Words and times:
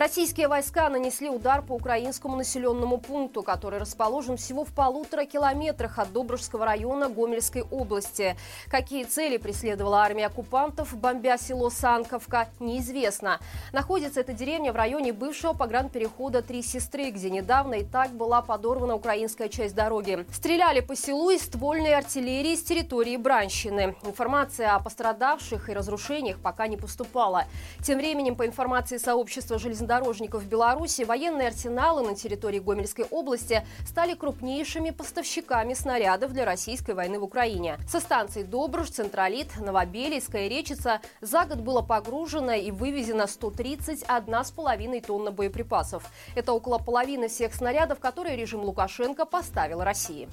Российские 0.00 0.48
войска 0.48 0.88
нанесли 0.88 1.28
удар 1.28 1.60
по 1.60 1.74
украинскому 1.74 2.34
населенному 2.34 2.96
пункту, 2.96 3.42
который 3.42 3.78
расположен 3.78 4.38
всего 4.38 4.64
в 4.64 4.72
полутора 4.72 5.26
километрах 5.26 5.98
от 5.98 6.10
Добружского 6.10 6.64
района 6.64 7.10
Гомельской 7.10 7.64
области. 7.70 8.34
Какие 8.70 9.04
цели 9.04 9.36
преследовала 9.36 9.98
армия 9.98 10.28
оккупантов, 10.28 10.96
бомбя 10.96 11.36
село 11.36 11.68
Санковка, 11.68 12.48
неизвестно. 12.60 13.40
Находится 13.74 14.20
эта 14.20 14.32
деревня 14.32 14.72
в 14.72 14.76
районе 14.76 15.12
бывшего 15.12 15.52
погранперехода 15.52 16.40
Три 16.40 16.62
Сестры, 16.62 17.10
где 17.10 17.28
недавно 17.28 17.74
и 17.74 17.84
так 17.84 18.10
была 18.12 18.40
подорвана 18.40 18.94
украинская 18.94 19.50
часть 19.50 19.74
дороги. 19.74 20.24
Стреляли 20.32 20.80
по 20.80 20.96
селу 20.96 21.28
из 21.28 21.42
ствольной 21.42 21.92
артиллерии 21.92 22.56
с 22.56 22.62
территории 22.62 23.18
Бранщины. 23.18 23.94
Информация 24.04 24.74
о 24.74 24.80
пострадавших 24.80 25.68
и 25.68 25.74
разрушениях 25.74 26.38
пока 26.38 26.68
не 26.68 26.78
поступала. 26.78 27.44
Тем 27.84 27.98
временем, 27.98 28.34
по 28.34 28.46
информации 28.46 28.96
сообщества 28.96 29.58
железнодорожных 29.58 29.89
железнодорожников 29.90 30.46
Беларуси 30.46 31.02
военные 31.02 31.48
арсеналы 31.48 32.02
на 32.02 32.14
территории 32.14 32.60
Гомельской 32.60 33.06
области 33.10 33.66
стали 33.84 34.14
крупнейшими 34.14 34.90
поставщиками 34.90 35.74
снарядов 35.74 36.32
для 36.32 36.44
российской 36.44 36.94
войны 36.94 37.18
в 37.18 37.24
Украине. 37.24 37.76
Со 37.88 37.98
станций 37.98 38.44
Добруж, 38.44 38.90
Централит, 38.90 39.48
Новобелийская 39.58 40.48
Речица 40.48 41.00
за 41.20 41.44
год 41.44 41.58
было 41.58 41.82
погружено 41.82 42.52
и 42.52 42.70
вывезено 42.70 43.22
131,5 43.22 45.04
тонны 45.04 45.30
боеприпасов. 45.32 46.04
Это 46.36 46.52
около 46.52 46.78
половины 46.78 47.26
всех 47.28 47.52
снарядов, 47.54 47.98
которые 47.98 48.36
режим 48.36 48.60
Лукашенко 48.60 49.24
поставил 49.24 49.82
России. 49.82 50.28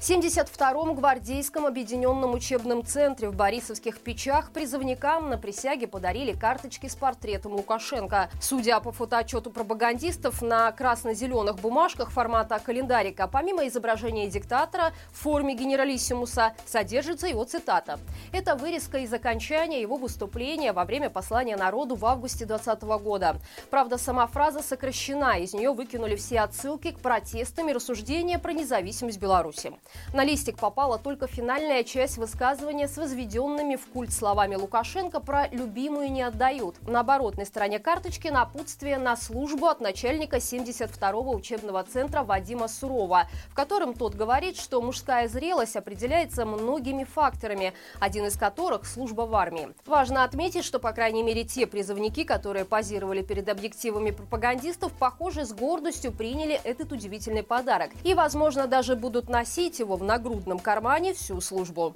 В 0.00 0.02
72-м 0.02 0.94
гвардейском 0.94 1.66
объединенном 1.66 2.32
учебном 2.32 2.86
центре 2.86 3.28
в 3.28 3.34
Борисовских 3.34 4.00
Печах 4.00 4.50
призывникам 4.50 5.28
на 5.28 5.36
присяге 5.36 5.86
подарили 5.86 6.32
карточки 6.32 6.86
с 6.86 6.96
портретом 6.96 7.52
Лукашенко. 7.52 8.30
Судя 8.40 8.80
по 8.80 8.92
фотоотчету 8.92 9.50
пропагандистов, 9.50 10.40
на 10.40 10.72
красно-зеленых 10.72 11.56
бумажках 11.56 12.12
формата 12.12 12.58
календарика, 12.64 13.28
помимо 13.28 13.68
изображения 13.68 14.26
диктатора 14.26 14.94
в 15.12 15.18
форме 15.18 15.54
генералиссимуса, 15.54 16.54
содержится 16.64 17.26
его 17.26 17.44
цитата. 17.44 18.00
Это 18.32 18.56
вырезка 18.56 19.00
из 19.00 19.12
окончания 19.12 19.82
его 19.82 19.96
выступления 19.96 20.72
во 20.72 20.86
время 20.86 21.10
послания 21.10 21.58
народу 21.58 21.94
в 21.94 22.06
августе 22.06 22.46
2020 22.46 23.04
года. 23.04 23.36
Правда, 23.68 23.98
сама 23.98 24.26
фраза 24.28 24.62
сокращена, 24.62 25.36
из 25.40 25.52
нее 25.52 25.74
выкинули 25.74 26.16
все 26.16 26.40
отсылки 26.40 26.90
к 26.92 27.00
протестам 27.00 27.68
и 27.68 27.74
рассуждения 27.74 28.38
про 28.38 28.54
независимость 28.54 29.20
Беларуси. 29.20 29.74
На 30.12 30.24
листик 30.24 30.58
попала 30.58 30.98
только 30.98 31.26
финальная 31.26 31.84
часть 31.84 32.18
высказывания 32.18 32.88
с 32.88 32.96
возведенными 32.96 33.76
в 33.76 33.86
культ 33.86 34.12
словами 34.12 34.56
Лукашенко 34.56 35.20
про 35.20 35.48
«любимую 35.48 36.10
не 36.10 36.22
отдают». 36.22 36.76
На 36.86 37.00
оборотной 37.00 37.46
стороне 37.46 37.78
карточки 37.78 38.28
напутствие 38.28 38.98
на 38.98 39.16
службу 39.16 39.66
от 39.66 39.80
начальника 39.80 40.36
72-го 40.36 41.32
учебного 41.32 41.82
центра 41.84 42.22
Вадима 42.22 42.68
Сурова, 42.68 43.28
в 43.48 43.54
котором 43.54 43.94
тот 43.94 44.14
говорит, 44.14 44.56
что 44.56 44.82
мужская 44.82 45.28
зрелость 45.28 45.76
определяется 45.76 46.44
многими 46.44 47.04
факторами, 47.04 47.72
один 47.98 48.26
из 48.26 48.36
которых– 48.36 48.86
служба 48.86 49.22
в 49.22 49.34
армии. 49.34 49.68
Важно 49.86 50.24
отметить, 50.24 50.64
что, 50.64 50.78
по 50.78 50.92
крайней 50.92 51.22
мере, 51.22 51.44
те 51.44 51.66
призывники, 51.66 52.24
которые 52.24 52.64
позировали 52.64 53.22
перед 53.22 53.48
объективами 53.48 54.10
пропагандистов, 54.10 54.92
похоже, 54.92 55.44
с 55.44 55.52
гордостью 55.52 56.12
приняли 56.12 56.60
этот 56.64 56.92
удивительный 56.92 57.42
подарок. 57.42 57.90
И, 58.04 58.14
возможно, 58.14 58.66
даже 58.66 58.96
будут 58.96 59.28
носить 59.28 59.79
его 59.80 59.96
в 59.96 60.04
нагрудном 60.04 60.58
кармане 60.60 61.14
всю 61.14 61.40
службу. 61.40 61.94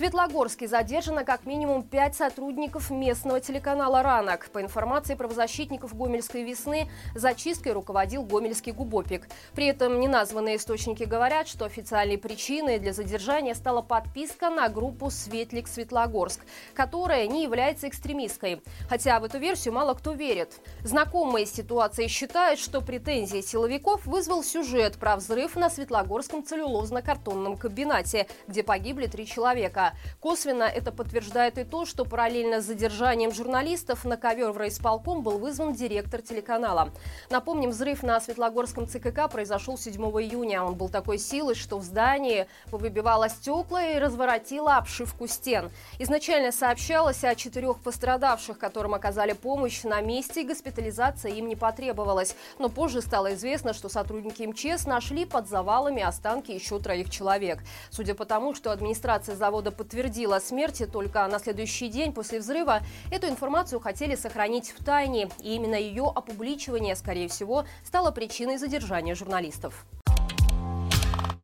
Светлогорске 0.00 0.66
задержано 0.66 1.26
как 1.26 1.44
минимум 1.44 1.82
пять 1.82 2.16
сотрудников 2.16 2.88
местного 2.88 3.38
телеканала 3.38 4.02
«Ранок». 4.02 4.48
По 4.48 4.62
информации 4.62 5.14
правозащитников 5.14 5.94
«Гомельской 5.94 6.42
весны», 6.42 6.88
зачисткой 7.14 7.72
руководил 7.72 8.22
гомельский 8.22 8.72
губопик. 8.72 9.28
При 9.54 9.66
этом 9.66 10.00
неназванные 10.00 10.56
источники 10.56 11.02
говорят, 11.02 11.48
что 11.48 11.66
официальной 11.66 12.16
причиной 12.16 12.78
для 12.78 12.94
задержания 12.94 13.52
стала 13.52 13.82
подписка 13.82 14.48
на 14.48 14.70
группу 14.70 15.10
«Светлик 15.10 15.68
Светлогорск», 15.68 16.40
которая 16.72 17.26
не 17.26 17.42
является 17.42 17.86
экстремистской. 17.86 18.62
Хотя 18.88 19.20
в 19.20 19.24
эту 19.24 19.36
версию 19.36 19.74
мало 19.74 19.92
кто 19.92 20.12
верит. 20.12 20.62
Знакомые 20.82 21.44
с 21.44 21.52
ситуацией 21.52 22.08
считают, 22.08 22.58
что 22.58 22.80
претензии 22.80 23.42
силовиков 23.42 24.06
вызвал 24.06 24.42
сюжет 24.44 24.96
про 24.96 25.16
взрыв 25.16 25.56
на 25.56 25.68
Светлогорском 25.68 26.42
целлюлозно-картонном 26.42 27.58
комбинате, 27.58 28.28
где 28.48 28.62
погибли 28.62 29.06
три 29.06 29.26
человека. 29.26 29.89
Косвенно 30.20 30.64
это 30.64 30.92
подтверждает 30.92 31.58
и 31.58 31.64
то, 31.64 31.84
что 31.84 32.04
параллельно 32.04 32.60
с 32.60 32.66
задержанием 32.66 33.32
журналистов 33.32 34.04
на 34.04 34.16
ковер 34.16 34.52
в 34.52 34.56
райисполком 34.56 35.22
был 35.22 35.38
вызван 35.38 35.72
директор 35.72 36.22
телеканала. 36.22 36.90
Напомним, 37.30 37.70
взрыв 37.70 38.02
на 38.02 38.20
Светлогорском 38.20 38.86
ЦКК 38.86 39.30
произошел 39.30 39.78
7 39.78 40.00
июня. 40.00 40.62
Он 40.62 40.74
был 40.74 40.88
такой 40.88 41.18
силой, 41.18 41.54
что 41.54 41.78
в 41.78 41.82
здании 41.82 42.46
выбивало 42.70 43.28
стекла 43.28 43.82
и 43.82 43.98
разворотило 43.98 44.76
обшивку 44.76 45.26
стен. 45.26 45.70
Изначально 45.98 46.52
сообщалось 46.52 47.24
о 47.24 47.34
четырех 47.34 47.78
пострадавших, 47.78 48.58
которым 48.58 48.94
оказали 48.94 49.32
помощь 49.32 49.82
на 49.84 50.00
месте, 50.00 50.42
и 50.42 50.46
госпитализация 50.46 51.32
им 51.32 51.48
не 51.48 51.56
потребовалась. 51.56 52.34
Но 52.58 52.68
позже 52.68 53.00
стало 53.00 53.34
известно, 53.34 53.72
что 53.72 53.88
сотрудники 53.88 54.42
МЧС 54.42 54.86
нашли 54.86 55.24
под 55.24 55.48
завалами 55.48 56.02
останки 56.02 56.52
еще 56.52 56.78
троих 56.78 57.10
человек. 57.10 57.60
Судя 57.90 58.14
по 58.14 58.24
тому, 58.24 58.54
что 58.54 58.72
администрация 58.72 59.36
завода 59.36 59.70
подтвердила 59.80 60.40
смерти 60.40 60.84
только 60.84 61.26
на 61.26 61.38
следующий 61.38 61.88
день 61.88 62.12
после 62.12 62.40
взрыва, 62.40 62.82
эту 63.10 63.28
информацию 63.28 63.80
хотели 63.80 64.14
сохранить 64.14 64.74
в 64.78 64.84
тайне, 64.84 65.30
и 65.40 65.54
именно 65.54 65.74
ее 65.74 66.12
опубличивание, 66.14 66.94
скорее 66.94 67.28
всего, 67.28 67.64
стало 67.82 68.10
причиной 68.10 68.58
задержания 68.58 69.14
журналистов. 69.14 69.86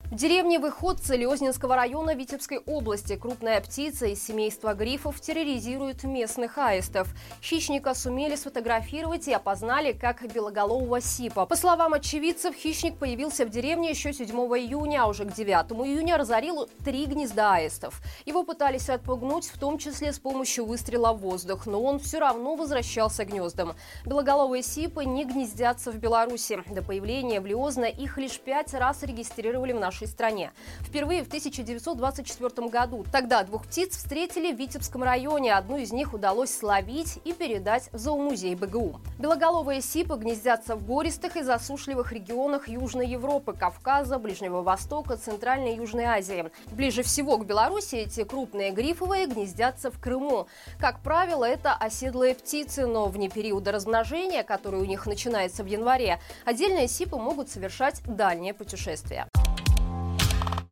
В 0.08 0.14
деревне 0.14 0.60
Выходцы 0.60 1.16
Леознинского 1.16 1.74
района 1.74 2.14
Витебской 2.14 2.58
области 2.58 3.16
крупная 3.16 3.60
птица 3.60 4.06
из 4.06 4.24
семейства 4.24 4.72
грифов 4.72 5.20
терроризирует 5.20 6.04
местных 6.04 6.58
аистов. 6.58 7.08
Хищника 7.42 7.92
сумели 7.92 8.36
сфотографировать 8.36 9.26
и 9.26 9.32
опознали 9.32 9.90
как 9.90 10.22
белоголового 10.32 11.00
сипа. 11.00 11.44
По 11.44 11.56
словам 11.56 11.92
очевидцев, 11.94 12.54
хищник 12.54 12.98
появился 12.98 13.44
в 13.44 13.50
деревне 13.50 13.90
еще 13.90 14.12
7 14.12 14.28
июня, 14.30 15.02
а 15.02 15.08
уже 15.08 15.24
к 15.24 15.32
9 15.32 15.72
июня 15.84 16.18
разорил 16.18 16.68
три 16.84 17.06
гнезда 17.06 17.54
аистов. 17.54 18.00
Его 18.26 18.44
пытались 18.44 18.88
отпугнуть, 18.88 19.48
в 19.48 19.58
том 19.58 19.76
числе 19.76 20.12
с 20.12 20.20
помощью 20.20 20.66
выстрела 20.66 21.14
в 21.14 21.18
воздух, 21.18 21.66
но 21.66 21.82
он 21.82 21.98
все 21.98 22.20
равно 22.20 22.54
возвращался 22.54 23.24
к 23.24 23.28
гнездам. 23.30 23.74
Белоголовые 24.04 24.62
сипы 24.62 25.04
не 25.04 25.24
гнездятся 25.24 25.90
в 25.90 25.96
Беларуси. 25.96 26.62
До 26.70 26.82
появления 26.82 27.40
в 27.40 27.46
Лиозно 27.46 27.86
их 27.86 28.18
лишь 28.18 28.38
пять 28.38 28.72
раз 28.72 29.02
регистрировали 29.02 29.72
в 29.72 29.80
нашей 29.80 29.95
нашей 29.96 30.08
стране. 30.08 30.52
Впервые 30.80 31.24
в 31.24 31.26
1924 31.26 32.68
году. 32.68 33.04
Тогда 33.10 33.42
двух 33.44 33.66
птиц 33.66 33.96
встретили 33.96 34.52
в 34.52 34.58
Витебском 34.58 35.02
районе. 35.02 35.54
Одну 35.54 35.78
из 35.78 35.92
них 35.92 36.12
удалось 36.12 36.54
словить 36.54 37.18
и 37.24 37.32
передать 37.32 37.88
в 37.92 37.98
зоомузей 37.98 38.54
БГУ. 38.54 39.00
Белоголовые 39.18 39.80
сипы 39.80 40.16
гнездятся 40.16 40.76
в 40.76 40.84
гористых 40.84 41.36
и 41.36 41.42
засушливых 41.42 42.12
регионах 42.12 42.68
Южной 42.68 43.06
Европы, 43.08 43.54
Кавказа, 43.54 44.18
Ближнего 44.18 44.62
Востока, 44.62 45.16
Центральной 45.16 45.74
и 45.74 45.76
Южной 45.76 46.04
Азии. 46.04 46.50
Ближе 46.66 47.02
всего 47.02 47.38
к 47.38 47.46
Беларуси 47.46 47.96
эти 47.96 48.24
крупные 48.24 48.72
грифовые 48.72 49.26
гнездятся 49.26 49.90
в 49.90 49.98
Крыму. 49.98 50.46
Как 50.78 51.00
правило, 51.00 51.44
это 51.44 51.72
оседлые 51.72 52.34
птицы, 52.34 52.86
но 52.86 53.06
вне 53.06 53.30
периода 53.30 53.72
размножения, 53.72 54.42
который 54.42 54.80
у 54.80 54.84
них 54.84 55.06
начинается 55.06 55.62
в 55.62 55.66
январе, 55.66 56.20
отдельные 56.44 56.88
сипы 56.88 57.16
могут 57.16 57.48
совершать 57.48 58.02
дальние 58.04 58.52
путешествия. 58.52 59.28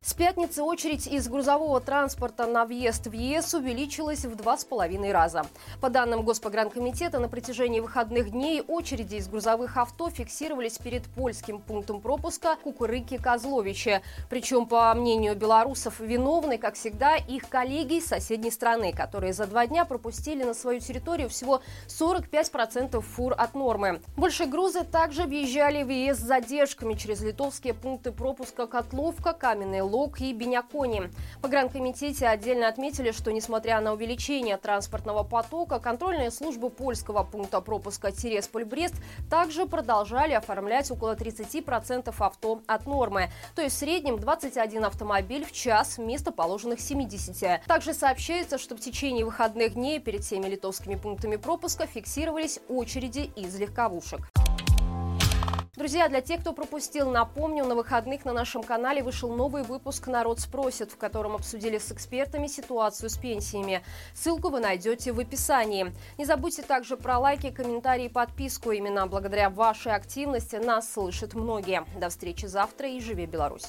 С 0.05 0.13
пятницы 0.13 0.61
очередь 0.61 1.07
из 1.07 1.27
грузового 1.27 1.81
транспорта 1.81 2.45
на 2.45 2.65
въезд 2.65 3.07
в 3.07 3.11
ЕС 3.11 3.55
увеличилась 3.55 4.23
в 4.23 4.35
два 4.35 4.55
с 4.55 4.63
половиной 4.63 5.11
раза. 5.11 5.47
По 5.81 5.89
данным 5.89 6.21
Госпогранкомитета, 6.21 7.17
на 7.17 7.27
протяжении 7.27 7.79
выходных 7.79 8.29
дней 8.29 8.61
очереди 8.61 9.15
из 9.15 9.27
грузовых 9.27 9.77
авто 9.77 10.11
фиксировались 10.11 10.77
перед 10.77 11.05
польским 11.05 11.59
пунктом 11.59 12.01
пропуска 12.01 12.55
Кукурыки-Козловичи. 12.63 14.03
Причем, 14.29 14.67
по 14.67 14.93
мнению 14.93 15.35
белорусов, 15.35 15.99
виновны, 15.99 16.59
как 16.59 16.75
всегда, 16.75 17.15
их 17.15 17.49
коллеги 17.49 17.95
из 17.95 18.05
соседней 18.05 18.51
страны, 18.51 18.93
которые 18.93 19.33
за 19.33 19.47
два 19.47 19.65
дня 19.65 19.85
пропустили 19.85 20.43
на 20.43 20.53
свою 20.53 20.81
территорию 20.81 21.29
всего 21.29 21.61
45% 21.87 23.01
фур 23.01 23.33
от 23.35 23.55
нормы. 23.55 23.99
Больше 24.17 24.45
грузы 24.45 24.83
также 24.83 25.23
въезжали 25.23 25.81
в 25.81 25.89
ЕС 25.89 26.19
с 26.19 26.21
задержками 26.21 26.93
через 26.93 27.21
литовские 27.21 27.73
пункты 27.73 28.11
пропуска 28.11 28.67
Котловка, 28.67 29.33
Каменный 29.33 29.81
Белок 29.95 30.19
и 30.19 30.33
Бенякони. 30.33 31.09
В 31.37 31.41
Погранкомитете 31.41 32.27
отдельно 32.27 32.67
отметили, 32.67 33.11
что 33.11 33.31
несмотря 33.31 33.79
на 33.79 33.93
увеличение 33.93 34.57
транспортного 34.57 35.23
потока, 35.23 35.79
контрольные 35.79 36.31
службы 36.31 36.69
польского 36.69 37.23
пункта 37.23 37.61
пропуска 37.61 38.11
Тересполь-Брест 38.11 38.95
также 39.29 39.65
продолжали 39.65 40.33
оформлять 40.33 40.91
около 40.91 41.15
30% 41.15 42.13
авто 42.17 42.61
от 42.67 42.85
нормы, 42.85 43.29
то 43.55 43.61
есть 43.61 43.77
в 43.77 43.79
среднем 43.79 44.19
21 44.19 44.83
автомобиль 44.83 45.45
в 45.45 45.53
час 45.53 45.97
вместо 45.97 46.33
положенных 46.33 46.81
70. 46.81 47.65
Также 47.65 47.93
сообщается, 47.93 48.57
что 48.57 48.75
в 48.75 48.81
течение 48.81 49.23
выходных 49.23 49.75
дней 49.75 49.99
перед 49.99 50.25
всеми 50.25 50.47
литовскими 50.47 50.95
пунктами 50.95 51.37
пропуска 51.37 51.87
фиксировались 51.87 52.59
очереди 52.67 53.31
из 53.37 53.57
легковушек. 53.57 54.29
Друзья, 55.75 56.07
для 56.07 56.21
тех, 56.21 56.39
кто 56.39 56.53
пропустил, 56.53 57.11
напомню, 57.11 57.65
на 57.65 57.75
выходных 57.75 58.23
на 58.23 58.31
нашем 58.31 58.63
канале 58.63 59.03
вышел 59.03 59.29
новый 59.35 59.63
выпуск 59.63 60.07
«Народ 60.07 60.39
спросит», 60.39 60.93
в 60.93 60.97
котором 60.97 61.35
обсудили 61.35 61.79
с 61.79 61.91
экспертами 61.91 62.47
ситуацию 62.47 63.09
с 63.09 63.17
пенсиями. 63.17 63.83
Ссылку 64.13 64.47
вы 64.49 64.61
найдете 64.61 65.11
в 65.11 65.19
описании. 65.19 65.91
Не 66.17 66.23
забудьте 66.23 66.61
также 66.61 66.95
про 66.95 67.19
лайки, 67.19 67.51
комментарии 67.51 68.05
и 68.05 68.09
подписку. 68.09 68.71
Именно 68.71 69.05
благодаря 69.07 69.49
вашей 69.49 69.93
активности 69.93 70.55
нас 70.55 70.93
слышат 70.93 71.33
многие. 71.33 71.83
До 71.99 72.07
встречи 72.07 72.45
завтра 72.45 72.87
и 72.87 73.01
живи 73.01 73.25
Беларусь! 73.25 73.67